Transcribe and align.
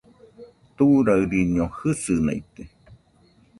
Turaɨriño 0.75 1.65
jɨsɨnaite 1.77 2.63